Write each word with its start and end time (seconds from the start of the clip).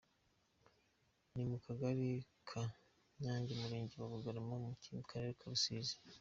Ni 1.33 1.43
mu 1.49 1.57
Kagari 1.65 2.07
ka 2.49 2.63
Nyange, 3.21 3.49
Umurenge 3.53 3.93
wa 3.97 4.11
Bugarama 4.11 4.55
mu 4.95 5.01
Karere 5.09 5.33
ka 5.39 5.45
Rusizi. 5.53 5.95